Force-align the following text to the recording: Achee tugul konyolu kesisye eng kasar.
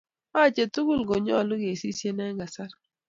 Achee 0.41 0.67
tugul 0.73 1.01
konyolu 1.09 1.53
kesisye 1.63 2.09
eng 2.23 2.39
kasar. 2.39 2.71